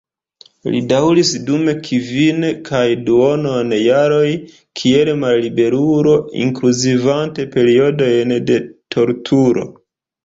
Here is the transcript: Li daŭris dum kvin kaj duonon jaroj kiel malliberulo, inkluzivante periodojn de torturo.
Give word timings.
Li 0.75 0.77
daŭris 0.91 1.33
dum 1.49 1.67
kvin 1.87 2.47
kaj 2.69 2.85
duonon 3.09 3.75
jaroj 3.81 4.25
kiel 4.81 5.11
malliberulo, 5.25 6.17
inkluzivante 6.47 7.49
periodojn 7.59 8.37
de 8.51 8.61
torturo. 8.97 9.69